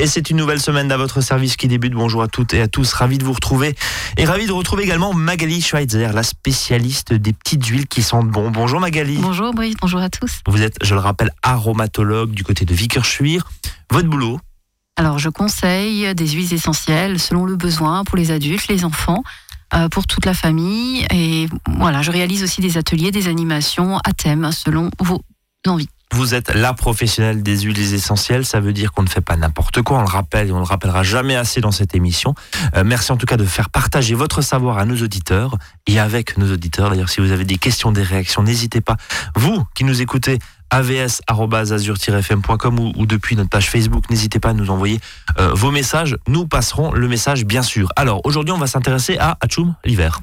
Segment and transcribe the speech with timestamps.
[0.00, 1.92] Et c'est une nouvelle semaine à votre service qui débute.
[1.92, 2.92] Bonjour à toutes et à tous.
[2.92, 3.74] Ravi de vous retrouver.
[4.16, 8.52] Et ravi de retrouver également Magali Schweitzer, la spécialiste des petites huiles qui sentent bon.
[8.52, 9.16] Bonjour Magali.
[9.16, 10.38] Bonjour Brice, bonjour à tous.
[10.46, 13.50] Vous êtes, je le rappelle, aromatologue du côté de Vickerschwir.
[13.90, 14.38] Votre boulot
[14.94, 19.24] Alors je conseille des huiles essentielles selon le besoin pour les adultes, les enfants.
[19.74, 24.12] Euh, pour toute la famille et voilà, je réalise aussi des ateliers, des animations à
[24.12, 25.22] thème selon vos
[25.66, 25.90] envies.
[26.14, 29.82] Vous êtes la professionnelle des huiles essentielles, ça veut dire qu'on ne fait pas n'importe
[29.82, 32.34] quoi, on le rappelle et on le rappellera jamais assez dans cette émission.
[32.76, 35.56] Euh, merci en tout cas de faire partager votre savoir à nos auditeurs
[35.86, 36.90] et avec nos auditeurs.
[36.90, 38.96] D'ailleurs, si vous avez des questions, des réactions, n'hésitez pas.
[39.36, 40.38] Vous qui nous écoutez,
[40.70, 44.04] avs.azur-fm.com ou, ou, depuis notre page Facebook.
[44.10, 45.00] N'hésitez pas à nous envoyer
[45.38, 46.16] euh, vos messages.
[46.26, 47.88] Nous passerons le message, bien sûr.
[47.96, 50.20] Alors, aujourd'hui, on va s'intéresser à Atchoum, l'hiver.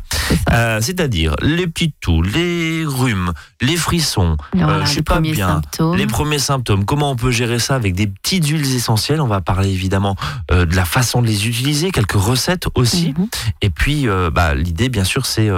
[0.52, 5.95] Euh, C'est-à-dire les petites toux, les rhumes, les frissons, voilà, euh, je pas bien, symptômes.
[5.95, 6.86] les premiers symptômes.
[6.86, 9.22] Comment on peut gérer ça avec des petites huiles essentielles?
[9.22, 10.16] On va parler évidemment
[10.52, 13.14] euh, de la façon de les utiliser, quelques recettes aussi.
[13.17, 13.27] Mm -hmm.
[13.61, 15.50] Et puis, bah, l'idée, bien sûr, c'est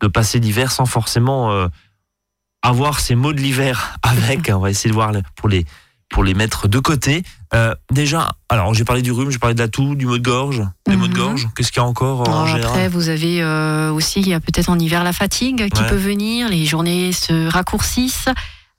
[0.00, 1.68] de passer l'hiver sans forcément
[2.68, 4.50] avoir ces mots de l'hiver avec.
[4.54, 5.64] On va essayer de voir pour les,
[6.10, 7.22] pour les mettre de côté.
[7.54, 10.22] Euh, déjà, alors j'ai parlé du rhume, j'ai parlé de la toux, du mot de
[10.22, 11.00] gorge, des Mhm.
[11.00, 11.48] maux de gorge.
[11.56, 14.34] Qu'est-ce qu'il y a encore en Alors, général après, vous avez euh, aussi, il y
[14.34, 15.88] a peut-être en hiver la fatigue qui Ouais.
[15.88, 18.28] peut venir, les journées se raccourcissent,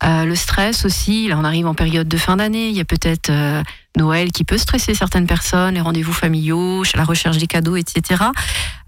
[0.03, 1.27] euh, le stress aussi.
[1.27, 2.69] Là, on arrive en période de fin d'année.
[2.69, 3.61] Il y a peut-être euh,
[3.97, 8.23] Noël qui peut stresser certaines personnes, les rendez-vous familiaux, la recherche des cadeaux, etc.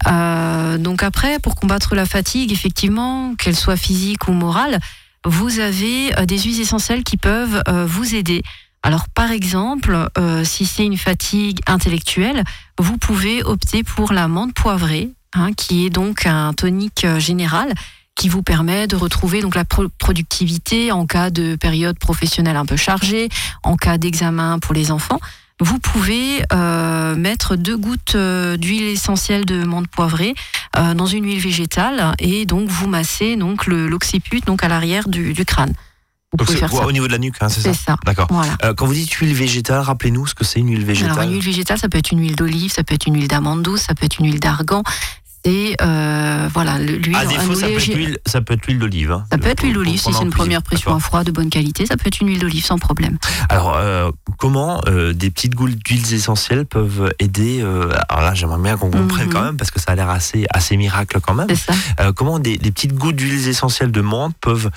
[0.06, 4.80] Euh, donc après, pour combattre la fatigue, effectivement, qu'elle soit physique ou morale,
[5.24, 8.42] vous avez euh, des huiles essentielles qui peuvent euh, vous aider.
[8.82, 10.08] Alors, par exemple,
[10.42, 12.42] si c'est une fatigue intellectuelle,
[12.80, 17.74] vous pouvez opter pour la menthe poivrée, hein, qui est donc un tonique général
[18.16, 22.66] qui vous permet de retrouver donc la pro- productivité en cas de période professionnelle un
[22.66, 23.28] peu chargée,
[23.62, 25.20] en cas d'examen pour les enfants.
[25.60, 30.34] Vous pouvez euh, mettre deux gouttes euh, d'huile essentielle de menthe poivrée
[30.76, 35.32] euh, dans une huile végétale et donc vous massez donc l'occiput donc à l'arrière du,
[35.34, 35.72] du crâne.
[36.32, 36.86] Vous Donc pouvez c'est faire ça.
[36.86, 37.96] au niveau de la nuque, hein, c'est ça C'est ça.
[38.06, 38.26] D'accord.
[38.30, 38.56] Voilà.
[38.64, 41.12] Euh, quand vous dites huile végétale, rappelez-nous ce que c'est une huile végétale.
[41.12, 43.28] Alors une huile végétale, ça peut être une huile d'olive, ça peut être une huile
[43.28, 44.82] d'amande douce, ça peut être une huile d'argan.
[45.44, 47.16] C'est euh, voilà le- l'huile.
[47.16, 49.10] à défaut, un ça peut, être léger- l'huile, ça peut être l'huile d'olive.
[49.10, 49.24] hein.
[49.30, 51.50] ça peut être l'huile d'olive si pour c'est une première pression à froid de bonne
[51.50, 51.84] qualité.
[51.86, 53.18] Ça peut être une huile d'olive sans problème.
[53.48, 57.60] Alors, euh, comment euh, des petites gouttes d'huiles essentielles peuvent aider
[58.08, 59.32] Alors là, j'aimerais bien qu'on comprenne Mhm.
[59.32, 61.48] quand même, parce que ça a l'air assez, assez miracle quand même.
[61.56, 62.12] Ça.
[62.12, 64.70] Comment des, des petites gouttes d'huiles essentielles de menthe peuvent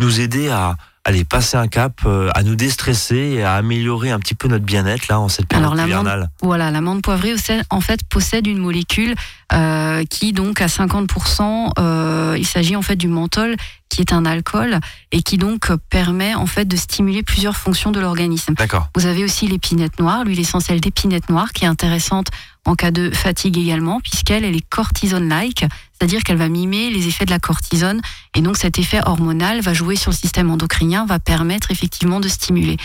[0.00, 4.18] nous aider à aller passer un cap, euh, à nous déstresser et à améliorer un
[4.18, 6.28] petit peu notre bien-être là en cette période Alors, hivernale.
[6.42, 9.14] Voilà, la menthe poivrée possède- en fait possède une molécule
[9.54, 13.56] euh, qui donc à 50%, euh, il s'agit en fait du menthol
[13.88, 14.80] qui est un alcool
[15.12, 18.54] et qui donc permet en fait de stimuler plusieurs fonctions de l'organisme.
[18.54, 18.88] D'accord.
[18.94, 22.28] Vous avez aussi l'épinette noire, l'huile essentielle d'épinette noire qui est intéressante
[22.64, 27.24] en cas de fatigue également, puisqu'elle elle est cortisone-like, c'est-à-dire qu'elle va mimer les effets
[27.24, 28.02] de la cortisone,
[28.34, 32.28] et donc cet effet hormonal va jouer sur le système endocrinien, va permettre effectivement de
[32.28, 32.76] stimuler.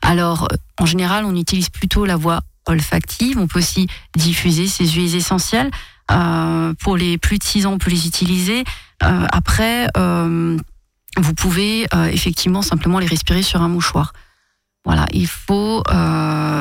[0.00, 0.48] Alors,
[0.78, 5.70] en général, on utilise plutôt la voie olfactive, on peut aussi diffuser ces huiles essentielles.
[6.10, 8.64] Euh, pour les plus de 6 ans, on peut les utiliser.
[9.02, 10.56] Euh, après, euh,
[11.16, 14.12] vous pouvez euh, effectivement simplement les respirer sur un mouchoir.
[14.84, 15.84] Voilà, il faut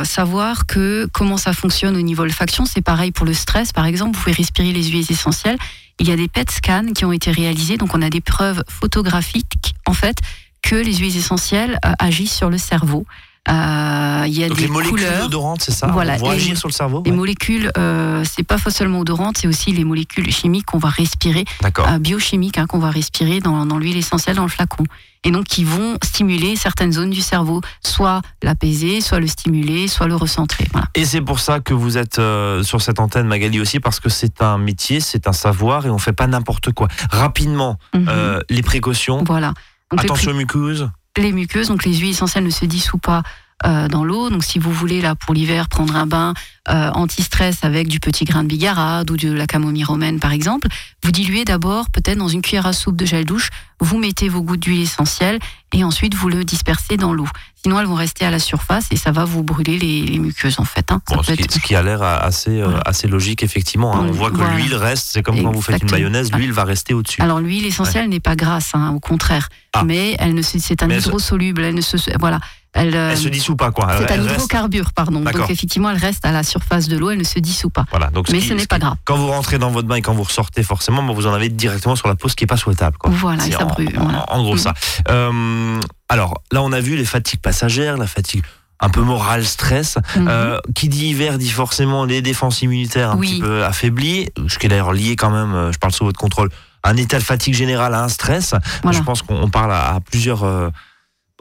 [0.04, 2.66] savoir que comment ça fonctionne au niveau olfaction.
[2.66, 4.16] C'est pareil pour le stress, par exemple.
[4.16, 5.58] Vous pouvez respirer les huiles essentielles.
[6.00, 8.64] Il y a des PET scans qui ont été réalisés, donc on a des preuves
[8.68, 10.18] photographiques en fait
[10.62, 13.08] que les huiles essentielles agissent sur le cerveau.
[13.50, 15.26] Euh, il y a Donc des les molécules couleurs.
[15.26, 17.18] odorantes, c'est ça Voilà, les- agir sur le cerveau Les Ouais.
[17.18, 21.46] molécules, euh, c'est pas seulement odorante, c'est aussi les molécules chimiques qu'on va respirer,
[21.80, 24.84] euh, biochimiques hein, qu'on va respirer dans, dans l'huile essentielle, dans le flacon.
[25.24, 30.08] Et donc qui vont stimuler certaines zones du cerveau, soit l'apaiser, soit le stimuler, soit
[30.08, 30.68] le recentrer.
[30.72, 30.88] Voilà.
[30.94, 34.10] Et c'est pour ça que vous êtes euh, sur cette antenne, Magali, aussi, parce que
[34.10, 36.88] c'est un métier, c'est un savoir et on fait pas n'importe quoi.
[37.12, 38.06] Rapidement, Mhm.
[38.08, 39.24] euh, les précautions.
[39.26, 39.54] voilà.
[39.92, 40.90] Donc, Attention aux muqueuses.
[41.18, 43.24] Les muqueuses, donc les huiles essentielles ne se dissouent pas
[43.66, 44.30] euh, dans l'eau.
[44.30, 46.34] Donc si vous voulez là pour l'hiver prendre un bain
[46.70, 50.68] euh, anti-stress avec du petit grain de bigarade ou de la camomille romaine par exemple,
[51.04, 53.50] vous diluez d'abord peut-être dans une cuillère à soupe de gel douche,
[53.80, 55.40] vous mettez vos gouttes d'huile essentielle
[55.74, 57.28] et ensuite vous le dispersez dans l'eau.
[57.64, 60.60] Sinon elles vont rester à la surface et ça va vous brûler les, les muqueuses
[60.60, 60.92] en fait.
[60.92, 61.02] hein.
[61.08, 63.96] Bon, ce, qui, être- ce qui a l'air assez, euh, assez logique, effectivement.
[63.96, 64.06] hein.
[64.08, 64.56] On voit que voilà.
[64.56, 67.22] l'huile reste, c'est comme quand vous faites une mayonnaise, l'huile va rester au-dessus.
[67.22, 69.84] Alors l'huile essentielle n'est pas grasse, hein, au contraire, Ah.
[69.84, 71.64] mais elle ne c'est un Mais hydrosoluble.
[71.64, 72.40] Elle ne se voilà.
[72.74, 73.88] Elle, euh, Elle se dissout pas, quoi.
[73.98, 75.20] C'est un reste- hydrocarbure, pardon.
[75.20, 75.42] D'accord.
[75.42, 77.86] Donc effectivement, elle reste à la surface de l'eau, elle ne se dissout pas.
[77.92, 78.96] Voilà, donc Mais qui- ce n'est pas grave.
[79.04, 81.98] Quand vous rentrez dans votre bain et quand vous ressortez, forcément, vous en avez directement
[81.98, 82.98] sur la peau, ce qui n'est pas souhaitable.
[82.98, 83.10] Quoi.
[83.14, 84.00] Voilà, et ça en, brûle.
[84.00, 84.26] en- voilà.
[84.32, 84.58] en gros, Mhm.
[84.60, 84.74] ça.
[85.10, 88.44] Euh, alors, là, on a vu les fatigues passagères, la fatigue
[88.84, 89.98] un peu moral, stress.
[90.16, 90.28] Mhm.
[90.30, 93.34] Euh, qui dit hiver dit forcément les défenses immunitaires un Oui.
[93.34, 96.20] petit peu affaiblies, ce qui est d'ailleurs lié quand même, euh, je parle sous votre
[96.20, 96.50] contrôle,
[96.84, 98.56] un état de fatigue générale, à un stress.
[98.82, 98.98] Voilà.
[98.98, 100.70] Je pense qu'on on parle à, à plusieurs euh,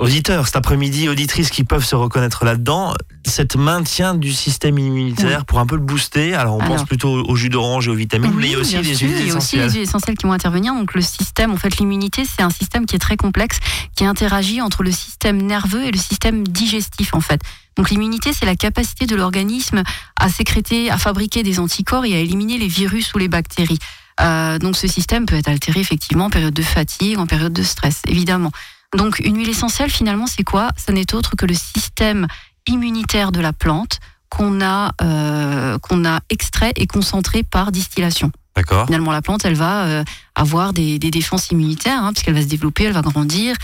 [0.01, 2.95] auditeurs cet après-midi, auditrices qui peuvent se reconnaître là-dedans.
[3.27, 6.35] Cet maintien du système immunitaire pour un peu le booster.
[6.35, 6.77] Alors on Alors.
[6.79, 8.97] pense plutôt au jus d'orange et aux vitamines, mais il y a Oui, aussi les
[8.97, 9.67] huiles Il y a aussi essentielles.
[9.67, 10.75] les huiles essentielles qui vont intervenir.
[10.75, 13.59] Donc le système, en fait, l'immunité, c'est un système qui est très complexe,
[13.95, 17.41] qui interagit entre le système nerveux et le système digestif, en fait.
[17.77, 19.83] Donc l'immunité, c'est la capacité de l'organisme
[20.19, 23.79] à sécréter, à fabriquer des anticorps et à éliminer les virus ou les bactéries.
[24.21, 27.63] Euh, donc ce système peut être altéré effectivement en période de fatigue, en période de
[27.63, 28.51] stress, évidemment.
[28.97, 30.71] Donc une huile essentielle, finalement, c'est quoi?
[30.77, 32.27] Ça n'est autre que le système
[32.67, 38.31] immunitaire de la plante qu'on a, euh, qu'on a extrait et concentré par distillation.
[38.57, 38.87] D'accord.
[38.87, 40.05] Finalement, la plante, elle va euh,
[40.35, 43.57] avoir des, des défenses immunitaires, hein, puisqu'elle va se développer, elle va grandir.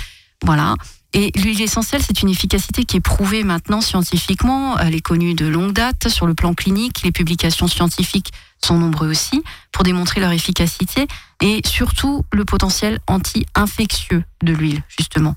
[0.45, 0.75] Voilà.
[1.13, 4.79] Et l'huile essentielle, c'est une efficacité qui est prouvée maintenant scientifiquement.
[4.79, 7.03] Elle est connue de longue date sur le plan clinique.
[7.03, 8.33] Les publications scientifiques
[8.65, 9.43] sont nombreuses aussi
[9.73, 11.07] pour démontrer leur efficacité
[11.43, 15.37] et surtout le potentiel anti-infectieux de l'huile, justement.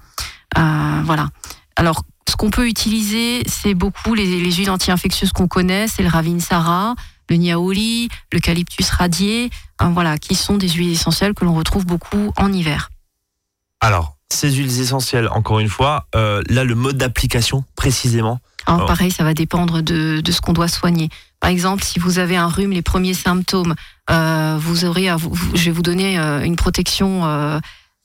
[0.57, 1.29] Euh, voilà.
[1.75, 6.09] Alors, ce qu'on peut utiliser, c'est beaucoup les, les huiles anti-infectieuses qu'on connaît, c'est le
[6.09, 6.95] Ravinsara,
[7.29, 9.49] le Niaouli, l'eucalyptus radié,
[9.79, 12.89] hein, voilà, qui sont des huiles essentielles que l'on retrouve beaucoup en hiver.
[13.81, 18.39] Alors, ces huiles essentielles, encore une fois, euh, là, le mode d'application, précisément.
[18.65, 18.87] Alors, Alors.
[18.87, 21.09] pareil, ça va dépendre de, de ce qu'on doit soigner.
[21.39, 23.75] Par exemple, si vous avez un rhume, les premiers symptômes,
[24.11, 25.07] euh, vous aurez,
[25.53, 27.59] je vais vous donner euh, une protection, euh,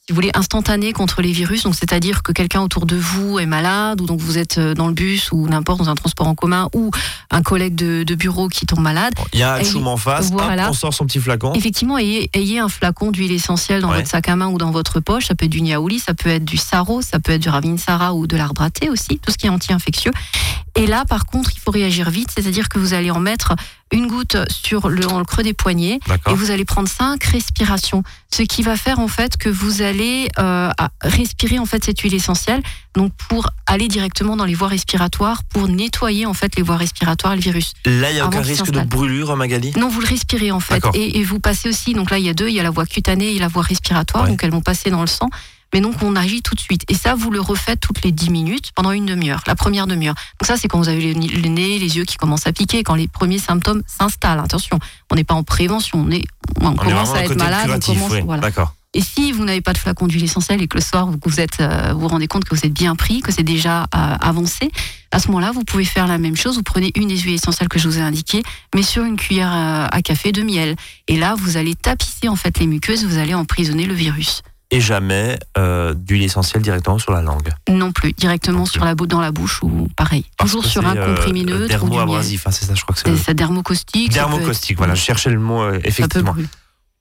[0.07, 1.63] si vous voulez, instantanée contre les virus.
[1.63, 4.87] Donc, c'est-à-dire que quelqu'un autour de vous est malade, ou donc vous êtes euh, dans
[4.87, 6.91] le bus ou n'importe dans un transport en commun, ou
[7.31, 9.15] un collègue de, de bureau qui tombe malade.
[9.33, 11.55] Il y a un choum en face, hop, on sort son petit flacon.
[11.55, 13.97] Effectivement, ayez, ayez un flacon d'huile essentielle dans Ouais.
[13.99, 15.25] votre sac à main ou dans votre poche.
[15.27, 18.13] Ça peut être du niaouli, ça peut être du saro, ça peut être du ravinsara
[18.13, 20.13] ou de l'arbre à thé aussi, tout ce qui est anti-infectieux.
[20.77, 23.55] Et là, par contre, il faut réagir vite, c'est-à-dire que vous allez en mettre
[23.95, 26.01] une goutte sur le, dans le creux des poignets
[26.31, 28.03] et vous allez prendre cinq respirations,
[28.33, 30.71] ce qui va faire en fait que vous allez euh,
[31.03, 32.63] respirer en fait cette huile essentielle,
[32.95, 37.35] donc pour aller directement dans les voies respiratoires, pour nettoyer en fait les voies respiratoires
[37.35, 37.73] le virus.
[37.87, 39.73] Là, il n'y a aucun risque de brûlure, Magali?
[39.77, 40.83] Non, vous le respirez en fait.
[40.95, 42.71] Et, et vous passez aussi, donc là il y a deux, il y a la
[42.71, 44.31] voie cutanée et la voie respiratoire, Ouais.
[44.31, 45.29] donc elles vont passer dans le sang.
[45.75, 46.85] Mais donc on agit tout de suite.
[46.89, 50.15] Et ça, vous le refaites toutes les 10 minutes pendant une demi-heure, la première demi-heure.
[50.41, 52.95] Donc ça, c'est quand vous avez le, nez, les yeux qui commencent à piquer, quand
[52.95, 54.41] les premiers symptômes s'installent.
[54.41, 54.79] Attention,
[55.11, 56.25] on n'est pas en prévention, on, est,
[56.61, 58.21] on, commence à être malade, on commence, oui.
[58.25, 58.43] voilà.
[58.43, 58.75] D'accord.
[58.97, 61.41] Et si vous n'avez pas de flacon d'huile essentielle et que le soir vous vous
[61.41, 64.17] êtes, euh, vous vous rendez compte que vous êtes bien pris, que c'est déjà euh,
[64.21, 64.71] avancé,
[65.11, 66.57] à ce moment-là, vous pouvez faire la même chose.
[66.57, 68.43] Vous prenez une des huiles essentielles que je vous ai indiquées,
[68.75, 70.77] mais sur une cuillère euh, à café de miel.
[71.09, 74.43] Et là, vous allez tapisser en fait les muqueuses, vous allez emprisonner le virus.
[74.71, 77.49] Et jamais euh, d'huile essentielle directement sur la langue.
[77.69, 78.73] Non plus, directement Non plus.
[78.73, 80.25] sur la dans la bouche ou pareil.
[80.37, 82.07] Parce Toujours sur un euh, comprimé neutre ou du miel.
[82.07, 83.17] Dermo-abrasif, hein, c'est ça, je crois que c'est.
[83.17, 84.13] Ça dermocaustique.
[84.13, 86.35] Dermocaustique, voilà, je cherchais le mot, euh, effectivement.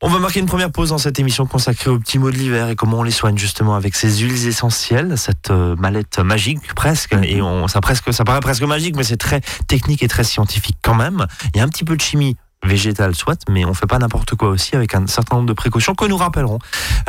[0.06, 2.68] On va marquer une première pause dans cette émission consacrée aux petits mots de l'hiver
[2.68, 7.16] et comment on les soigne justement avec ces huiles essentielles, cette euh, mallette magique presque.
[7.24, 9.40] Et on, ça, presque, ça paraît presque magique, mais c'est très
[9.70, 11.26] technique et très scientifique quand même.
[11.54, 14.36] Il y a un petit peu de chimie végétale, soit, mais on fait pas n'importe
[14.36, 16.60] quoi aussi avec un certain nombre de précautions que nous rappellerons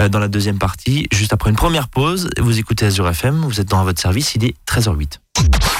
[0.00, 2.30] euh, dans la deuxième partie, juste après une première pause.
[2.38, 5.18] Vous écoutez Azure FM, vous êtes dans votre service, il est 13h08.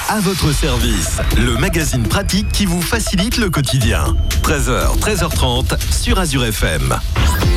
[0.09, 4.15] À votre service, le magazine pratique qui vous facilite le quotidien.
[4.43, 6.93] 13h, 13h30 sur Azure FM.
[6.93, 7.54] Azure FM,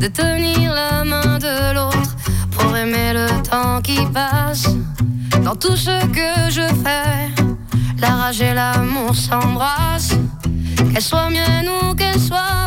[0.00, 2.14] de tenir la main de l'autre
[2.50, 4.68] pour aimer le temps qui passe.
[5.42, 7.30] Dans tout ce que je fais,
[7.98, 10.16] la rage et l'amour s'embrassent.
[10.92, 12.63] Qu'elle soit mienne ou qu'elle soit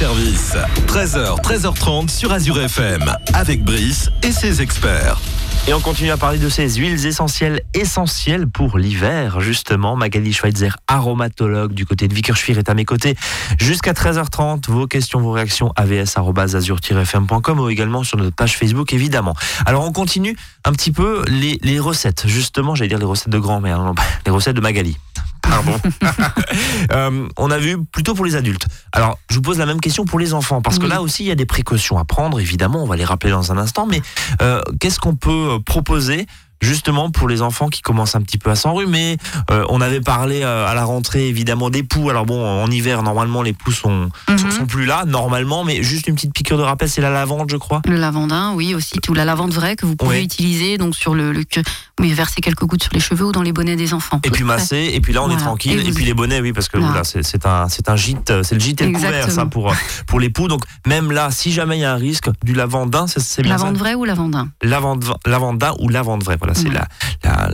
[0.00, 0.56] service.
[0.86, 3.14] 13h, 13h30 sur Azure FM.
[3.34, 5.20] Avec Brice et ses experts.
[5.68, 9.96] Et on continue à parler de ces huiles essentielles essentielles pour l'hiver, justement.
[9.96, 13.14] Magali Schweitzer, aromatologue du côté de Vickerschwir, est à mes côtés
[13.58, 14.70] jusqu'à 13h30.
[14.70, 19.34] Vos questions, vos réactions, avs.azur-fm.com ou également sur notre page Facebook, évidemment.
[19.66, 22.26] Alors, on continue un petit peu les, les recettes.
[22.26, 23.92] Justement, j'allais dire les recettes de grand-mère,
[24.24, 24.96] les recettes de Magali.
[25.50, 25.80] Pardon.
[26.92, 28.66] Euh, on a vu plutôt pour les adultes.
[28.92, 31.26] Alors, je vous pose la même question pour les enfants, parce que là aussi, il
[31.26, 34.02] y a des précautions à prendre, évidemment, on va les rappeler dans un instant, mais
[34.42, 36.26] euh, qu'est-ce qu'on peut euh, proposer
[36.60, 39.16] justement pour les enfants qui commencent un petit peu à s'enrhumer
[39.50, 42.10] Euh, On avait parlé euh, à la rentrée, évidemment, des poux.
[42.10, 44.50] Alors bon, en hiver, normalement, les poux sont, sont, Mhm.
[44.50, 47.56] sont plus là, normalement, mais juste une petite piqûre de rappel, c'est la lavande, je
[47.56, 47.82] crois.
[47.86, 51.32] Le lavandin, oui, aussi tout la lavande vraie que vous pouvez utiliser donc sur le,
[51.32, 51.44] le
[52.00, 54.20] oui, verser quelques gouttes sur les cheveux ou dans les bonnets des enfants.
[54.24, 56.68] Et puis masser, et puis là on est tranquille, Et puis les bonnets, oui, parce
[56.68, 57.02] que Voilà.
[57.04, 59.72] c'est un, c'est un gîte, c'est le gîte et le couvert, ça, pour,
[60.06, 60.48] pour les poux.
[60.48, 63.76] Donc même là, si jamais il y a un risque, du lavandin, c'est- bien Lavande
[63.76, 64.48] vraie ou lavandin?
[64.62, 66.86] Lavande, lavandin ou lavande vraie, voilà, c'est la,
[67.24, 67.50] la,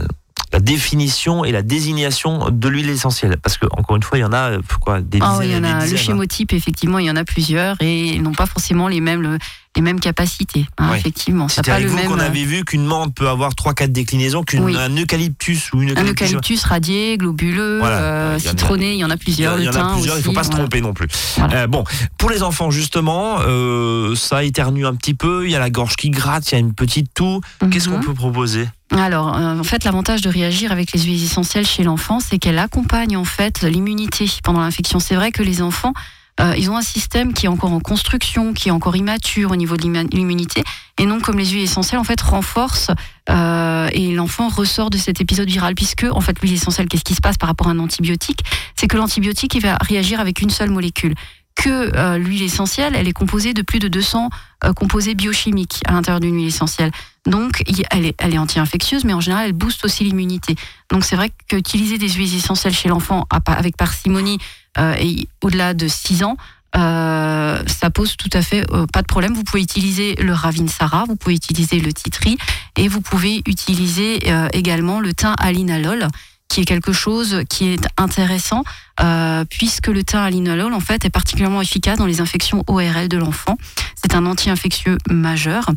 [0.53, 3.37] la définition et la désignation de l'huile essentielle.
[3.43, 5.47] Parce que encore une fois, il y en a euh, quoi, des Ah dizaines oui,
[5.47, 6.03] il y et en des a le dizaines, hein.
[6.03, 9.39] schémotype effectivement, il y en a plusieurs et ils n'ont pas forcément les mêmes le-
[9.77, 10.67] les mêmes capacités.
[10.79, 10.99] hein, Ouais.
[10.99, 12.07] effectivement, C'était pas avec le vous même.
[12.09, 14.75] qu'on euh, avait vu qu'une menthe peut avoir 3-4 déclinaisons, qu'un Oui.
[14.99, 16.23] eucalyptus ou une Un eucalyptus.
[16.29, 17.99] eucalyptus radié, globuleux, Voilà.
[18.01, 19.59] euh, Il y en a- citronné, il y en a plusieurs.
[19.59, 21.07] il y en a plusieurs, il faut pas se tromper non plus.
[21.37, 21.55] Voilà.
[21.63, 21.85] Euh, bon,
[22.19, 25.97] pour les enfants justement, euh, ça éternue un petit peu, il y a la gorge
[25.97, 27.41] qui gratte, il y a une petite toux.
[27.71, 28.05] Qu'est-ce qu'on Mhm.
[28.05, 28.69] peut proposer?
[28.93, 32.59] Alors, euh, en fait, l'avantage de réagir avec les huiles essentielles chez l'enfant, c'est qu'elle
[32.59, 35.01] accompagne en fait l'immunité pendant l'infection.
[35.01, 35.93] C'est vrai que les enfants,
[36.41, 39.57] euh, ils ont un système qui est encore en construction, qui est encore immature au
[39.57, 39.83] niveau de
[40.15, 40.63] l'immunité,
[40.99, 42.91] et non comme les huiles essentielles en fait renforcent
[43.31, 47.15] euh, et l'enfant ressort de cet épisode viral puisque en fait l'huile essentielle, qu'est-ce qui
[47.15, 48.41] se passe par rapport à un antibiotique?
[48.75, 51.15] C'est que l'antibiotique il va réagir avec une seule molécule.
[51.57, 54.31] Que euh, l'huile essentielle, elle est composée de plus de 200
[54.65, 56.91] euh, composés biochimiques à l'intérieur d'une huile essentielle.
[57.27, 60.55] Donc, elle est, anti-infectieuse, mais en général, elle booste aussi l'immunité.
[60.91, 64.39] Donc, c'est vrai qu'utiliser des huiles essentielles chez l'enfant avec parcimonie
[64.79, 66.37] euh, et au-delà de 6 ans,
[66.75, 69.33] ça pose tout à fait pas de problème.
[69.33, 72.37] Vous pouvez utiliser le Ravinsara, vous pouvez utiliser le Titri
[72.77, 74.19] et vous pouvez utiliser
[74.53, 76.07] également le thym à linalol
[76.49, 78.63] qui est quelque chose qui est intéressant
[79.01, 83.09] euh, puisque le thym à linalol en fait est particulièrement efficace dans les infections ORL
[83.09, 83.59] de l'enfant.
[84.03, 85.71] C'est un anti-infectieux majeur.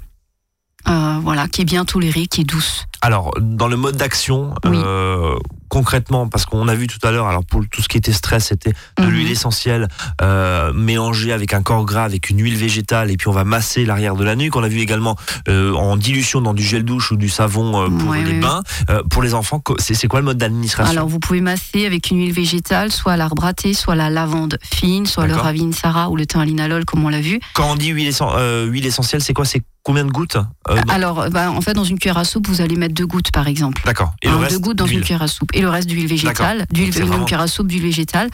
[0.87, 2.85] euh, voilà, qui est bien toléré, qui est douce.
[3.01, 4.77] Alors, dans le mode d'action, Oui.
[4.81, 5.37] euh,
[5.69, 8.47] concrètement, parce qu'on a vu tout à l'heure, alors pour tout ce qui était stress,
[8.47, 9.09] c'était de Mhm.
[9.09, 9.87] l'huile essentielle
[10.21, 13.85] euh, mélangée avec un corps gras, avec une huile végétale, et puis on va masser
[13.85, 14.55] l'arrière de la nuque.
[14.55, 15.15] On a vu également
[15.47, 18.63] euh, en dilution dans du gel douche ou du savon euh, pour Ouais, les bains.
[18.89, 20.91] Euh, pour les enfants, c'est quoi le mode d'administration?
[20.91, 24.57] Alors, vous pouvez masser avec une huile végétale, soit l'arbre à thé, soit la lavande
[24.73, 27.39] fine, soit le ravinsara ou le thym linalol, comme on l'a vu.
[27.53, 29.45] Quand on dit huile, essen- euh, huile essentielle, c'est quoi?
[29.45, 30.37] C'est combien de gouttes
[30.69, 33.31] Euh, Alors, bah, en fait, dans une cuillère à soupe, vous allez mettre deux gouttes,
[33.31, 33.81] par exemple.
[33.85, 34.13] D'accord.
[34.21, 35.49] Et le Un, reste deux gouttes dans une cuillère à soupe.
[35.53, 38.29] Et le reste d'huile végétale, d'huile, une cuillère à soupe d'huile végétale.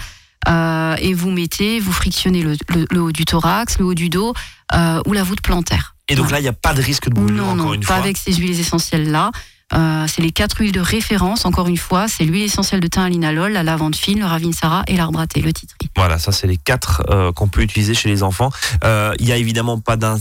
[0.48, 4.10] Euh, et vous mettez, vous frictionnez le, le- le haut du thorax, le haut du
[4.10, 4.34] dos
[4.76, 5.96] euh, ou la voûte plantaire.
[6.08, 7.82] Et donc là, il n'y a pas de risque de brûlure, Non, encore non, une
[7.82, 7.96] pas fois.
[7.96, 9.32] avec ces huiles essentielles-là.
[9.74, 13.02] Euh, c'est les quatre huiles de référence, encore une fois, c'est l'huile essentielle de thym
[13.04, 15.90] à linalol, la lavande fine, le ravinsara et l'arbre à thé, le titri.
[15.96, 18.52] Voilà, ça c'est les quatre euh, qu'on peut utiliser chez les enfants.
[18.84, 20.18] Euh, Il y a évidemment pas d'un,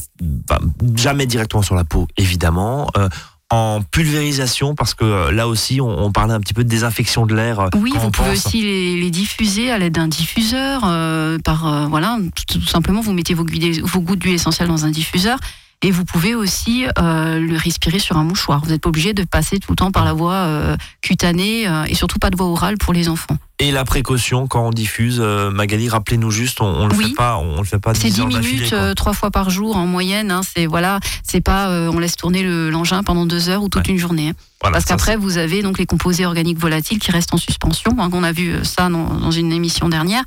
[0.96, 2.88] jamais directement sur la peau, évidemment.
[2.96, 3.08] Euh,
[3.50, 7.26] en pulvérisation, parce que euh, là aussi, on, on parlait un petit peu de désinfection
[7.26, 7.60] de l'air.
[7.60, 8.46] euh, Oui, vous pouvez pense.
[8.46, 10.80] aussi les, les diffuser à l'aide d'un diffuseur.
[10.86, 14.86] euh, par euh, voilà, tout, tout simplement, vous mettez vos, vos gouttes d'huile essentielle dans
[14.86, 15.38] un diffuseur.
[15.82, 18.60] Et vous pouvez aussi euh, le respirer sur un mouchoir.
[18.64, 21.84] Vous n'êtes pas obligé de passer tout le temps par la voie euh, cutanée euh,
[21.84, 23.36] et surtout pas de voie orale pour les enfants.
[23.60, 27.08] Et la précaution quand on diffuse, euh, Magali, rappelez-nous juste, on, on le Oui.
[27.10, 29.30] fait pas, on le fait pas C'est 10 10 heures d'affilée, minutes euh, trois fois
[29.30, 30.32] par jour en moyenne.
[30.32, 33.68] Hein, c'est voilà, c'est pas euh, on laisse tourner le- l'engin pendant deux heures ou
[33.68, 33.92] toute Ouais.
[33.92, 34.30] une journée.
[34.30, 34.34] hein.
[34.60, 37.92] Voilà, Parce qu'après vous avez donc les composés organiques volatiles qui restent en suspension.
[37.98, 40.24] hein, on a vu ça dans, dans une émission dernière.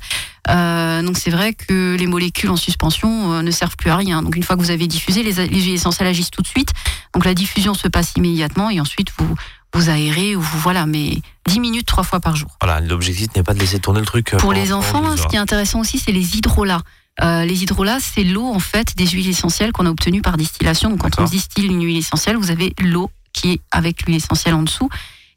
[0.48, 4.22] Euh, donc c'est vrai que les molécules en suspension euh, ne servent plus à rien.
[4.22, 6.70] Donc une fois que vous avez diffusé, les, les huiles essentielles agissent tout de suite.
[7.12, 9.34] Donc la diffusion se passe immédiatement et ensuite vous
[9.74, 12.56] vous aérez ou vous voilà, mais 10 minutes trois fois par jour.
[12.60, 14.34] Voilà, l'objectif n'est pas de laisser tourner le truc.
[14.34, 16.82] euh, Pour les enfants, 12 ce qui est intéressant aussi, c'est les hydrolats.
[17.20, 20.90] Euh, les hydrolats, c'est l'eau en fait des huiles essentielles qu'on a obtenues par distillation.
[20.90, 24.54] Donc quand on distille une huile essentielle, vous avez l'eau qui est avec l'huile essentielle
[24.54, 24.88] en dessous.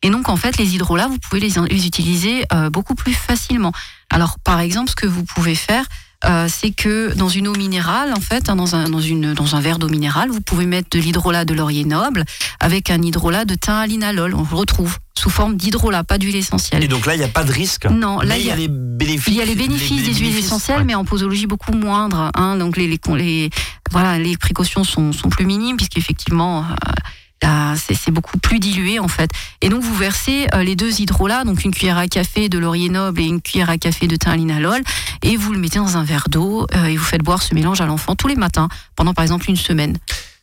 [0.04, 3.72] Et donc en fait, les hydrolats, vous pouvez les, les utiliser euh, beaucoup plus facilement.
[4.10, 5.86] Alors par exemple, ce que vous pouvez faire,
[6.26, 9.56] euh, c'est que dans une eau minérale, en fait, hein, dans, un, dans, une, dans
[9.56, 12.26] un verre d'eau minérale, vous pouvez mettre de l'hydrolat de laurier noble
[12.60, 14.36] avec un hydrolat de thym à linalol.
[14.36, 16.84] On le retrouve sous forme d'hydrolat, pas d'huile essentielle.
[16.84, 17.86] Et donc là, il n'y a pas de risque.
[17.86, 19.28] Non, là, il y a- les bénéfices.
[19.28, 20.84] Il y a les bénéfices des huiles essentielles, ouais.
[20.84, 22.32] mais en posologie beaucoup moindres.
[22.36, 23.50] Hein, donc les, les, les-
[23.92, 26.76] voilà, les précautions sont, sont plus minimes puisqu'effectivement euh,
[27.76, 29.32] c'est beaucoup plus dilué en fait.
[29.62, 32.90] Et donc vous versez euh, les deux hydrolats, donc une cuillère à café de laurier
[32.90, 34.82] noble et une cuillère à café de thym linalol,
[35.24, 37.82] et vous le mettez dans un verre d'eau euh, et vous faites boire ce mélange
[37.82, 39.98] à l'enfant tous les matins pendant par exemple une semaine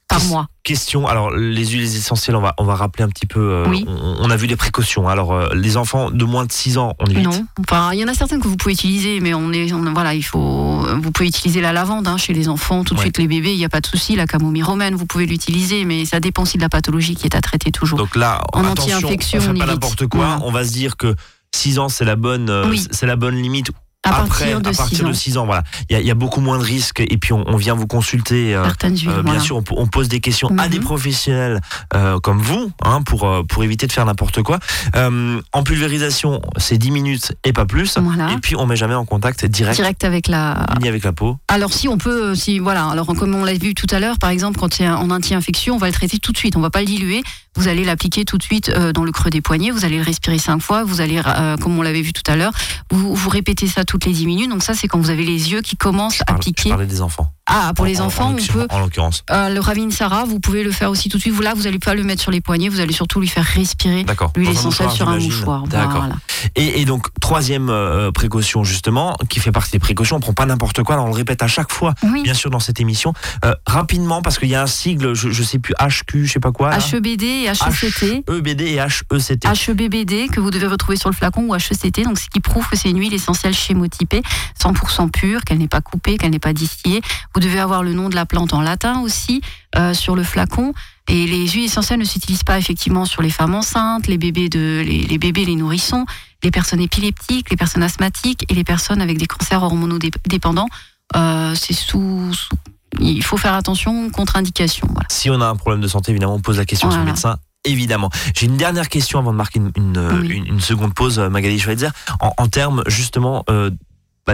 [0.09, 0.47] par mois.
[0.65, 3.41] Question, alors les huiles essentielles, on va, on va rappeler un petit peu.
[3.41, 3.85] euh, Oui.
[3.88, 5.07] on, on a vu les précautions.
[5.09, 7.25] Alors euh, les enfants de moins de 6 ans, on évite.
[7.25, 9.93] Non, enfin il y en a certaines que vous pouvez utiliser, mais on est, on-
[9.93, 13.04] voilà, il faut, vous pouvez utiliser la lavande hein, chez les enfants, tout de Ouais.
[13.06, 15.85] suite les bébés, il n'y a pas de souci, la camomille romaine, vous pouvez l'utiliser,
[15.85, 17.99] mais ça dépend aussi de la pathologie qui est à traiter toujours.
[17.99, 20.39] Donc là, En anti-infection, on fait on pas n'importe quoi.
[20.43, 21.15] On va se dire que
[21.54, 22.82] 6 ans, c'est la bonne, euh, Oui.
[22.91, 23.71] c'est la bonne limite.
[24.10, 26.00] À Après, partir de à 6 partir ans, de 6 ans, voilà, il y a,
[26.00, 27.00] il y a beaucoup moins de risques.
[27.00, 28.54] Et puis on, on vient vous consulter.
[28.54, 28.64] euh.
[28.64, 29.40] Euh, bien voilà.
[29.40, 30.68] sûr, on, po- on pose des questions à Mhm.
[30.71, 31.60] des professionnels
[31.94, 34.58] euh, comme vous, hein, pour, euh, pour éviter de faire n'importe quoi.
[34.97, 37.99] Euh, en pulvérisation, c'est 10 minutes et pas plus.
[37.99, 38.32] Voilà.
[38.32, 40.66] Et puis, on met jamais en contact direct, Direct avec la.
[40.80, 41.36] ni avec la peau.
[41.49, 44.30] Alors si on peut, si voilà, alors comme on l'a vu tout à l'heure, par
[44.30, 46.71] exemple quand c'est un- en anti-infection, on va le traiter tout de suite, on va
[46.71, 47.23] pas le diluer.
[47.56, 49.71] Vous allez l'appliquer tout de suite dans le creux des poignets.
[49.71, 50.84] Vous allez le respirer cinq fois.
[50.84, 51.21] Vous allez,
[51.60, 52.52] comme on l'avait vu tout à l'heure,
[52.90, 54.50] vous, vous répétez ça toutes les 10 minutes.
[54.50, 56.69] Donc ça, c'est quand vous avez les yeux qui commencent Je à parle- je piquer.
[56.71, 57.32] parlais des enfants.
[57.50, 58.67] Ah, pour En- les en- enfants, en on peut.
[58.71, 59.25] En l'occurrence.
[59.30, 61.32] Euh, le Ravine Sarah, vous pouvez le faire aussi tout de suite.
[61.32, 63.45] Vous là, vous allez pas le mettre sur les poignets, vous allez surtout lui faire
[63.45, 64.32] respirer D'accord.
[64.37, 65.63] mouchoir, sur un mouchoir.
[65.65, 65.97] D'accord.
[66.02, 66.15] Voilà.
[66.56, 70.47] Et, et donc, troisième euh, précaution, justement, qui fait partie des précautions, on prend pas
[70.47, 71.00] n'importe quoi.
[71.00, 72.23] On le répète à chaque fois, Oui.
[72.23, 73.15] bien sûr, dans cette émission.
[73.45, 76.41] Euh, rapidement, parce qu'il y a un sigle, je, je sais plus, HQ, je sais
[76.41, 76.71] pas quoi.
[76.71, 76.78] là.
[76.78, 78.25] HEBD et HECT.
[78.28, 79.47] EBD et HECT.
[79.47, 82.76] HEBBD que vous devez retrouver sur le flacon ou HECT, donc ce qui prouve que
[82.76, 84.23] c'est une huile essentielle chémotypée,
[84.63, 87.00] 100% pure, qu'elle n'est pas coupée, qu'elle n'est pas distillée.
[87.34, 89.41] Vous devez avoir le nom de la plante en latin aussi
[89.77, 90.73] euh, sur le flacon.
[91.09, 94.83] Et les huiles essentielles ne s'utilisent pas effectivement sur les femmes enceintes, les bébés, de,
[94.87, 96.05] les, les bébés, les nourrissons,
[96.43, 100.69] les personnes épileptiques, les personnes asthmatiques et les personnes avec des cancers hormonodépendants.
[101.17, 102.57] Euh, c'est sous, sous-
[103.01, 104.87] il faut faire attention, contre-indication.
[104.93, 105.07] Voilà.
[105.11, 107.37] Si on a un problème de santé, évidemment, on pose la question sur le médecin.
[107.65, 108.09] Évidemment.
[108.37, 110.29] J'ai une dernière question avant de marquer une, une, Oui.
[110.29, 111.91] une- une seconde pause, euh, Magali Schweitzer.
[112.21, 113.71] En, en termes justement euh,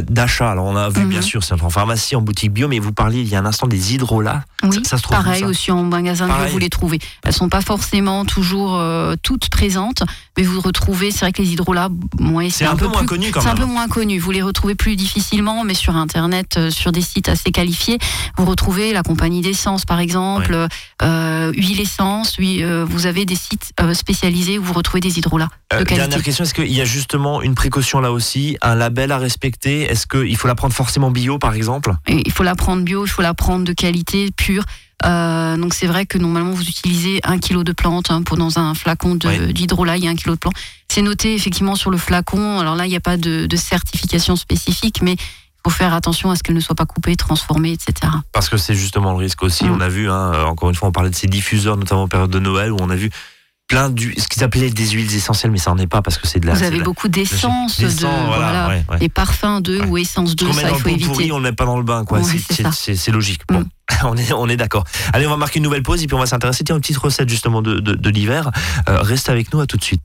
[0.02, 1.08] d'achat, alors on a vu Mhm.
[1.08, 3.46] bien sûr, c'est en pharmacie, en boutique bio, mais vous parliez il y a un
[3.46, 4.44] instant des hydrolats.
[4.62, 5.46] Oui, Ça- ça se trouve pareil ça?
[5.46, 6.98] aussi en magasin bio, vous les trouvez.
[7.24, 10.02] Elles sont pas forcément toujours euh, toutes présentes,
[10.36, 11.88] mais vous retrouvez, c'est vrai que les hydrolats,
[12.20, 13.64] ouais, C'est un, peu, moins plus- connu quand C'est un même.
[13.66, 14.18] peu moins connu.
[14.18, 17.98] Vous les retrouvez plus difficilement, mais sur Internet, euh, sur des sites assez qualifiés,
[18.38, 20.56] vous retrouvez la compagnie d'essence, par exemple,
[21.02, 22.36] euh, huile essence.
[22.38, 25.94] Oui, vous avez des sites spécialisés où vous retrouvez des hydrolats de qualité.
[25.96, 29.83] dernière question, est-ce qu'il y a justement une précaution là aussi, un label à respecter
[29.84, 31.94] Est-ce qu'il faut la prendre forcément bio par exemple?
[32.08, 34.64] Il faut la prendre bio, il faut la prendre de qualité, pure.
[35.04, 38.58] Euh, donc c'est vrai que normalement vous utilisez un kilo de plantes hein, pour dans
[38.58, 40.54] un flacon d'hydrolat, il y a un kilo de plantes.
[40.88, 42.60] C'est noté effectivement sur le flacon.
[42.60, 46.30] Alors là, il n'y a pas de, de certification spécifique, mais il faut faire attention
[46.30, 48.12] à ce qu'elle ne soit pas coupée, transformée, etc.
[48.32, 49.64] Parce que c'est justement le risque aussi.
[49.64, 49.72] Mm.
[49.72, 52.08] On a vu, hein, euh, encore une fois, on parlait de ces diffuseurs, notamment en
[52.08, 53.10] période de Noël, où on a vu
[53.68, 56.26] plein d'huiles, ce qu'ils appelaient des huiles essentielles, mais ça n'en est pas parce que
[56.26, 56.52] c'est de la.
[56.54, 58.98] vous avez de la- beaucoup d'essence, de, d'essence, voilà, voilà, ouais, ouais.
[58.98, 59.86] des parfums de Ouais.
[59.86, 61.06] ou essence Ce de, ça il faut éviter.
[61.06, 62.20] pourri, on le met pas dans le bain, quoi.
[62.22, 63.42] C'est- logique.
[63.48, 63.66] Bon, Mm.
[64.04, 64.84] on est, on est d'accord.
[65.12, 66.96] Allez, on va marquer une nouvelle pause et puis on va s'intéresser tiens, aux petites
[66.98, 68.50] recettes justement de, de, de l'hiver.
[68.88, 70.02] Euh, restez avec nous, à tout de suite.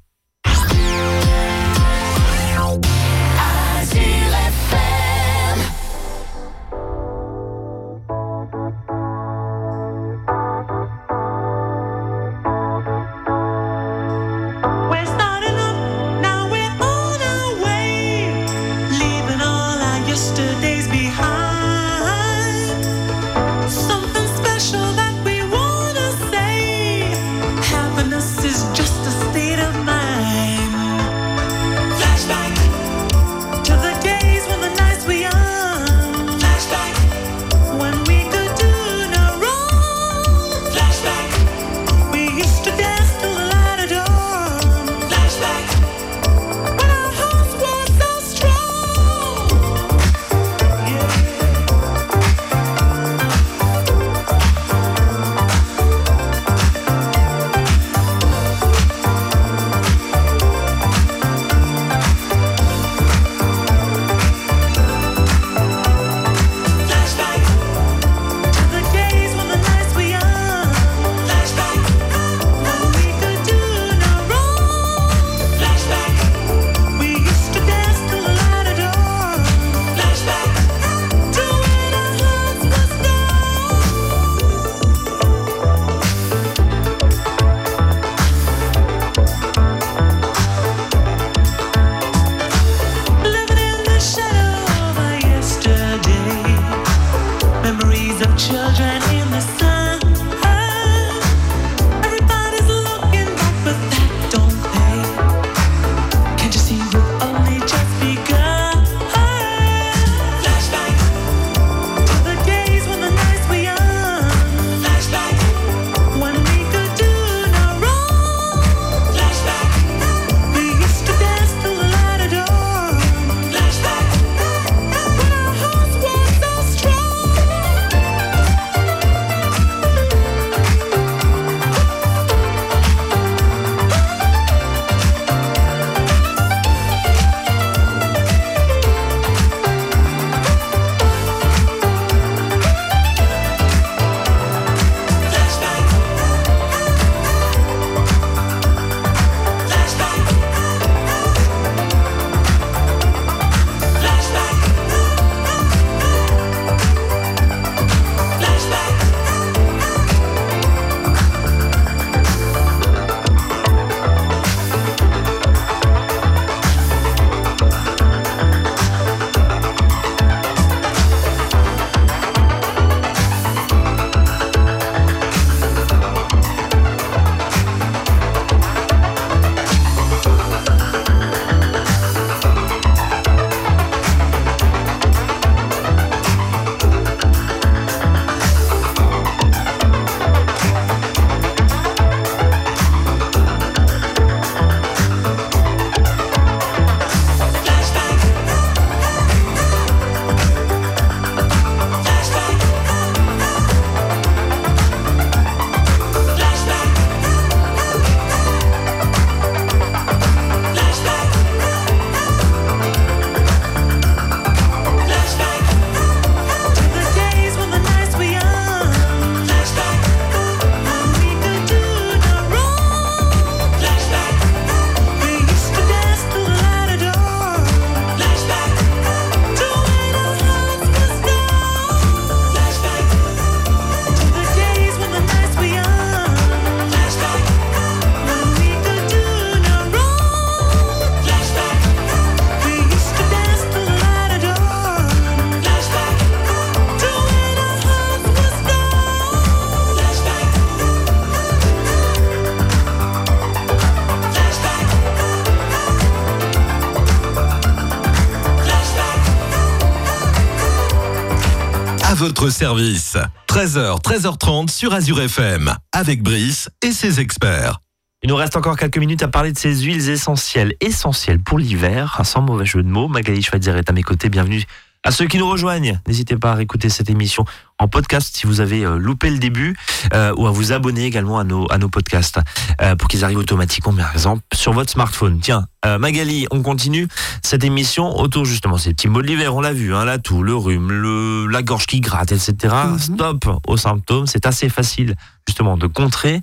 [262.49, 263.17] Service.
[263.47, 267.79] 13h, 13h30 sur Azure FM, avec Brice et ses experts.
[268.21, 272.19] Il nous reste encore quelques minutes à parler de ces huiles essentielles, essentielles pour l'hiver,
[272.25, 273.07] sans mauvais jeu de mots.
[273.07, 274.27] Magali Schweitzer est à mes côtés.
[274.29, 274.63] Bienvenue
[275.03, 275.99] à ceux qui nous rejoignent.
[276.07, 277.45] N'hésitez pas à réécouter cette émission
[277.77, 279.75] en podcast si vous avez euh, loupé le début
[280.13, 282.39] euh, ou à vous abonner également à nos, à nos podcasts
[282.81, 285.39] euh, pour qu'ils arrivent automatiquement, par exemple, sur votre smartphone.
[285.39, 287.07] Tiens, euh, Magali, on continue
[287.41, 289.55] cette émission autour justement ces petits mots de l'hiver.
[289.55, 292.75] On l'a vu, hein, la toux, le rhume, le, la gorge qui gratte, etc.
[292.89, 292.99] Mhm.
[292.99, 294.27] Stop aux symptômes.
[294.27, 295.15] C'est assez facile
[295.47, 296.41] justement de contrer.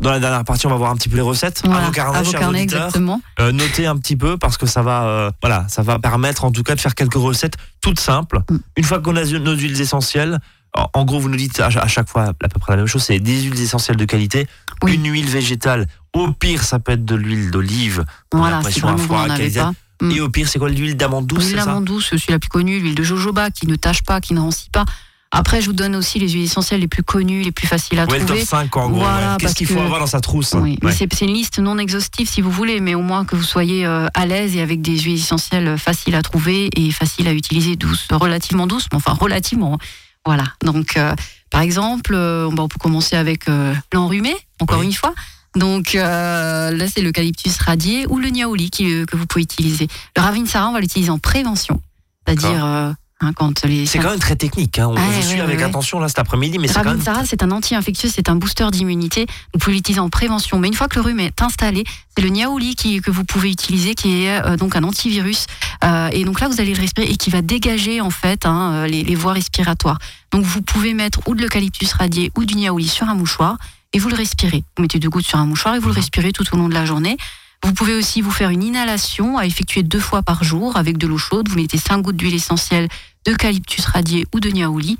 [0.00, 1.62] Dans la dernière partie, on va voir un petit peu les recettes.
[1.64, 3.20] Voilà, à vos carnets, à vos carnets, exactement.
[3.40, 6.52] Euh, notez un petit peu parce que ça va, euh, voilà, ça va permettre en
[6.52, 8.40] tout cas de faire quelques recettes toutes simples.
[8.50, 8.56] Mm.
[8.76, 10.38] Une fois qu'on a nos huiles essentielles,
[10.74, 12.86] en, en gros, vous nous dites à, à chaque fois à peu près la même
[12.86, 14.46] chose, c'est des huiles essentielles de qualité,
[14.82, 14.94] Oui.
[14.94, 15.86] une huile végétale.
[16.14, 18.04] Au pire, ça peut être de l'huile d'olive.
[18.32, 19.58] On Voilà, à vraiment qualité.
[19.60, 19.72] pas.
[20.00, 20.10] Mm.
[20.12, 22.48] Et au pire, c'est quoi l'huile d'amande douce, L'huile c'est d'amande douce, c'est la plus
[22.50, 24.84] connue, l'huile de jojoba qui ne tâche pas, qui ne rancit pas.
[25.30, 28.06] Après, je vous donne aussi les huiles essentielles les plus connues, les plus faciles à
[28.06, 28.44] Ouais, le top trouver.
[28.46, 29.00] 5 en gros.
[29.00, 29.36] Voilà, ouais.
[29.38, 30.94] Qu'est-ce qu'il faut que- avoir dans sa trousse Oui, mais Ouais.
[30.96, 34.06] c'est une liste non exhaustive si vous voulez, mais au moins que vous soyez euh,
[34.14, 38.08] à l'aise et avec des huiles essentielles faciles à trouver et faciles à utiliser, douces,
[38.10, 39.74] relativement douces, mais enfin relativement.
[39.74, 39.78] hein.
[40.24, 40.44] Voilà.
[40.64, 41.14] Donc, euh,
[41.50, 44.86] par exemple, euh, on peut commencer avec euh, l'enrhumé, encore Oui.
[44.86, 45.14] une fois.
[45.56, 49.88] Donc euh, là, c'est l'eucalyptus radié ou le niaouli qui, euh, que vous pouvez utiliser.
[50.16, 51.80] Le ravinsara, on va l'utiliser en prévention,
[52.26, 53.32] c'est-à-dire euh, hein,
[53.64, 54.78] les C'est quand même très technique.
[54.78, 54.88] Hein.
[54.90, 55.64] On Ah, suit ouais, avec ouais.
[55.64, 56.98] attention là cet après-midi, mais c'est quand même.
[56.98, 59.26] Ravinsara, c'est un anti-infectieux, c'est un booster d'immunité.
[59.52, 60.58] Vous pouvez l'utiliser en prévention.
[60.58, 61.84] Mais une fois que le rhume est installé,
[62.16, 65.46] c'est le niaouli qui, que vous pouvez utiliser, qui est euh, donc un antivirus.
[65.84, 68.72] Euh, et donc là, vous allez le respirer et qui va dégager en fait hein,
[68.72, 69.98] euh, les, les voies respiratoires.
[70.30, 73.56] Donc vous pouvez mettre ou de l'eucalyptus radié ou du niaouli sur un mouchoir
[73.92, 74.64] et vous le respirez.
[74.76, 76.74] Vous mettez deux gouttes sur un mouchoir et vous le respirez tout au long de
[76.74, 77.16] la journée.
[77.64, 81.06] Vous pouvez aussi vous faire une inhalation à effectuer deux fois par jour avec de
[81.06, 81.48] l'eau chaude.
[81.48, 82.88] Vous mettez cinq gouttes d'huile essentielle
[83.26, 84.96] d'eucalyptus radié ou de niaouli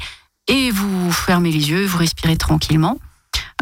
[0.49, 2.99] et vous fermez les yeux, vous respirez tranquillement.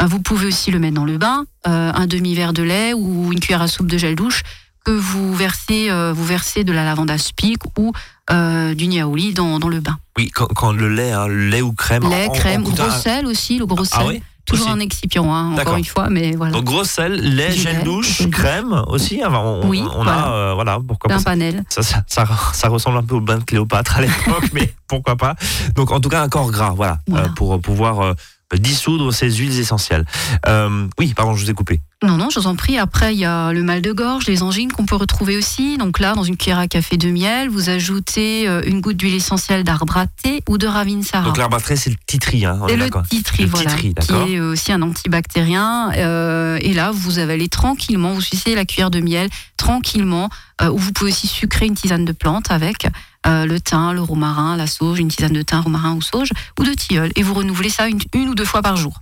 [0.00, 3.32] Euh, Vous pouvez aussi le mettre dans le bain, euh, un demi-verre de lait ou
[3.32, 4.42] une cuillère à soupe de gel douche
[4.84, 7.92] que vous versez, euh, vous versez de la lavande aspic ou
[8.30, 9.98] euh, du niaouli dans, dans le bain.
[10.16, 12.08] Oui, quand, quand le lait, hein, le lait ou crème.
[12.08, 13.98] lait, en- en crème, goûtant gros sel aussi, le gros sel.
[14.00, 14.22] Ah oui?
[14.46, 14.74] Toujours aussi.
[14.76, 16.52] un excipient, hein, encore une fois, mais voilà.
[16.52, 19.20] Donc gros sel, lait, gel douche, crème aussi.
[19.24, 20.12] Enfin, on, Oui, on voilà.
[20.12, 21.22] a euh, voilà pourquoi un pas.
[21.24, 21.64] panel.
[21.68, 25.16] Ça, ça, ça, ça ressemble un peu au bain de Cléopâtre à l'époque, mais pourquoi
[25.16, 25.34] pas.
[25.74, 27.26] Donc en tout cas un corps gras, voilà, Voilà.
[27.26, 28.14] euh, pour pouvoir euh,
[28.54, 30.04] dissoudre ces huiles essentielles.
[30.46, 31.80] Euh, oui, pardon, je vous ai coupé.
[32.02, 32.78] Non, non, je vous en prie.
[32.78, 35.78] Après, il y a le mal de gorge, les angines qu'on peut retrouver aussi.
[35.78, 39.14] Donc là, dans une cuillère à café de miel, vous ajoutez euh, une goutte d'huile
[39.14, 41.24] essentielle d'arbre à thé ou de ravinsara.
[41.24, 42.60] Donc l'herbe à trait, c'est le titri, hein.
[42.68, 45.90] C'est le titri, Le voilà, titri, qui est aussi un antibactérien.
[45.94, 50.28] euh, et là, vous avalez tranquillement, vous sucez la cuillère de miel tranquillement,
[50.60, 52.86] euh, ou vous pouvez aussi sucrer une tisane de plante avec
[53.26, 56.64] euh, le thym, le romarin, la sauge, une tisane de thym, romarin ou sauge, ou
[56.64, 57.10] de tilleul.
[57.16, 59.00] Et vous renouvelez ça une, ou deux fois par jour.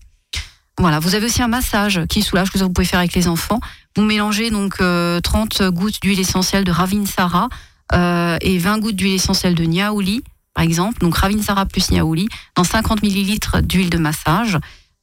[0.79, 3.61] Voilà, vous avez aussi un massage qui soulage que vous pouvez faire avec les enfants.
[3.97, 7.49] Vous mélangez donc euh, 30 gouttes d'huile essentielle de Ravinsara
[7.93, 10.99] euh, et 20 gouttes d'huile essentielle de Niaouli, par exemple.
[11.01, 14.59] Donc Ravinsara plus Niaouli dans 50 millilitres d'huile de massage.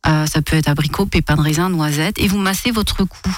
[0.07, 2.19] Euh, ça peut être abricot, pépins de raisin, noisette.
[2.19, 3.29] Et vous massez votre cou.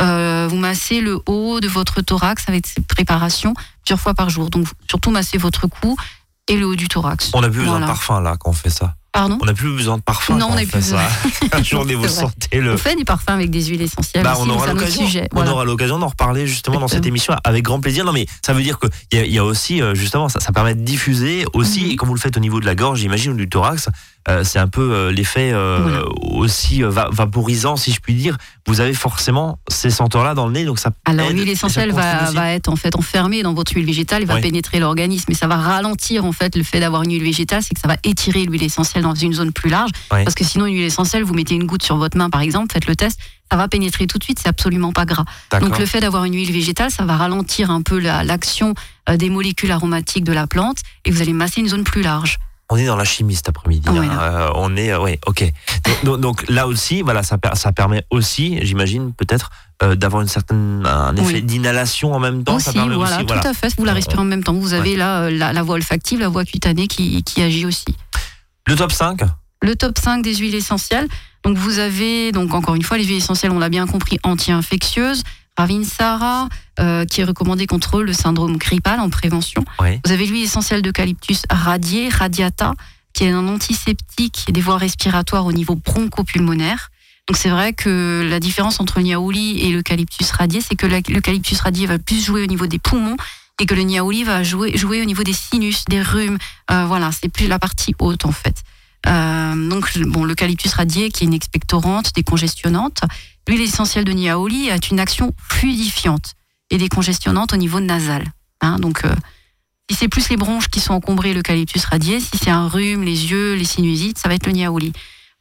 [0.00, 4.50] Euh, vous massez le haut de votre thorax avec cette préparation plusieurs fois par jour.
[4.50, 5.96] Donc surtout massez votre cou
[6.48, 7.30] et le haut du thorax.
[7.34, 8.94] On n'a plus besoin de parfum là quand on fait ça.
[9.12, 10.96] Pardon On n'a plus besoin de parfum Non, quand on n'a plus ça.
[11.52, 12.72] Un jour, C'est vous sentez le.
[12.72, 15.04] On fait des parfums avec des huiles essentielles Bah, aussi, on aura l'occasion.
[15.06, 15.28] sujet.
[15.32, 15.52] On Voilà.
[15.52, 18.06] aura l'occasion d'en reparler justement dans cette émission avec grand plaisir.
[18.06, 20.50] Non mais ça veut dire que il y, y a aussi euh, justement ça, ça
[20.52, 21.90] permet de diffuser aussi Mhm.
[21.90, 23.90] et quand vous le faites au niveau de la gorge, j'imagine ou du thorax,
[24.44, 26.02] c'est un peu euh, l'effet euh, Voilà.
[26.22, 28.36] aussi euh, va- vaporisant si je puis dire.
[28.66, 30.92] Vous avez forcément ces senteurs là dans le nez donc ça.
[31.04, 34.78] Alors l'huile essentielle va, être en fait enfermée dans votre huile végétale et va pénétrer
[34.78, 37.80] l'organisme et ça va ralentir en fait le fait d'avoir une huile végétale, c'est que
[37.80, 39.90] ça va étirer l'huile essentielle dans une zone plus large
[40.24, 42.72] parce que sinon une huile essentielle, vous mettez une goutte sur votre main par exemple,
[42.72, 43.18] faites le test,
[43.50, 45.24] ça va pénétrer tout de suite, c'est absolument pas gras.
[45.60, 48.74] Donc le fait d'avoir une huile végétale, ça va ralentir un peu la- l'action
[49.08, 52.38] euh, des molécules aromatiques de la plante et vous allez masser une zone plus large.
[52.72, 53.86] On est dans la chimie cet après-midi.
[53.90, 54.18] Ouais, hein.
[54.22, 55.44] Euh, on est, euh, ouais, ok.
[55.84, 59.50] Donc, donc- donc là aussi, voilà, ça, per- ça permet aussi, j'imagine, peut-être
[59.82, 61.42] euh, d'avoir une certaine un effet Oui.
[61.42, 62.58] d'inhalation en même temps.
[62.58, 63.74] ça aussi, permet voilà, aussi, tout à fait.
[63.76, 64.54] Vous la respirez en même temps.
[64.54, 67.84] Vous avez là euh, la, la voie olfactive, la voie cutanée qui, qui agit aussi.
[68.66, 69.20] Le top 5
[69.60, 71.08] Le top 5 des huiles essentielles.
[71.44, 75.24] Donc vous avez, donc encore une fois, les huiles essentielles, on l'a bien compris, anti-infectieuses.
[75.56, 76.48] Ravinsara,
[76.80, 79.64] euh, qui est recommandé contre le syndrome grippal en prévention.
[79.80, 80.00] Oui.
[80.04, 82.74] Vous avez l'huile essentielle d'eucalyptus radié, radiata,
[83.12, 86.90] qui est un antiseptique des voies respiratoires au niveau bronchopulmonaire.
[87.28, 91.60] Donc c'est vrai que la différence entre le niaouli et l'eucalyptus radié, c'est que l'eucalyptus
[91.60, 93.16] radié va plus jouer au niveau des poumons
[93.60, 96.38] et que le niaouli va jouer, jouer au niveau des sinus, des rhumes.
[96.70, 98.56] Euh, voilà, c'est plus la partie haute en fait.
[99.06, 103.02] Euh, donc bon, l'eucalyptus radié qui est une expectorante, décongestionnante.
[103.48, 106.34] L'huile essentielle de niaouli a une action fluidifiante
[106.70, 108.24] et décongestionnante au niveau nasal.
[108.60, 109.14] Hein, donc euh,
[109.90, 112.20] si c'est plus les bronches qui sont encombrées, l'eucalyptus radié.
[112.20, 114.92] Si c'est un rhume, les yeux, les sinusites, ça va être le niaouli.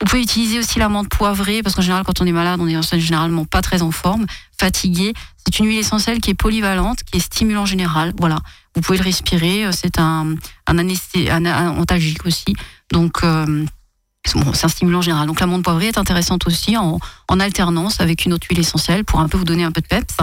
[0.01, 2.67] Vous pouvez utiliser aussi la menthe poivrée, parce qu'en général, quand on est malade, on
[2.67, 4.25] est généralement pas très en forme,
[4.59, 5.13] fatigué.
[5.45, 8.11] C'est une huile essentielle qui est polyvalente, qui est stimulant général.
[8.17, 8.39] Voilà.
[8.73, 9.65] Vous pouvez le respirer.
[9.65, 10.35] euh, C'est un,
[10.65, 12.55] un, anesthé- un, un antalgique aussi.
[12.91, 13.63] Donc, euh,
[14.35, 15.27] bon, c'est un stimulant général.
[15.27, 16.99] Donc, la menthe poivrée est intéressante aussi en,
[17.39, 20.17] alternance avec une autre huile essentielle pour un peu vous donner un peu de peps.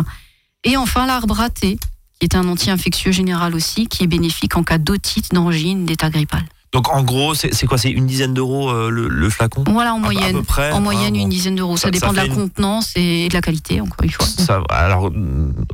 [0.65, 1.79] Et enfin, l'arbre à thé,
[2.21, 6.45] qui est un anti-infectieux général aussi, qui est bénéfique en cas d'otite, d'angine, d'état grippal.
[6.73, 7.79] Donc en gros, c'est quoi?
[7.79, 9.65] C'est une dizaine d'euros euh, le, le flacon?
[9.69, 10.33] Voilà, en À- à moyenne.
[10.33, 11.21] peu près, en hein, moyenne, bon.
[11.21, 11.77] une dizaine d'euros.
[11.77, 14.27] Ça, Ça- dépend ça de la une- contenance et de la qualité, encore une fois.
[14.27, 15.11] Ça, alors,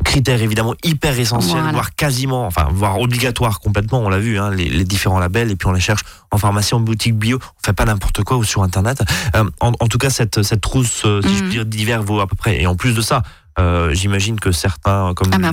[0.05, 1.73] critère évidemment hyper essentiel, Voilà.
[1.73, 5.57] voire quasiment, enfin, voire obligatoire complètement, on l'a vu, hein, les, les différents labels, et
[5.57, 8.45] puis on les cherche en pharmacie, en boutique bio, on fait pas n'importe quoi ou
[8.45, 9.03] sur Internet.
[9.35, 11.41] Euh, en, en tout cas, cette, cette trousse, euh, si je Mhm.
[11.49, 12.61] puis dire, d'hiver vaut à peu près.
[12.61, 13.23] Et en plus de ça,
[13.59, 15.49] euh, j'imagine que certains, comme Ah, mais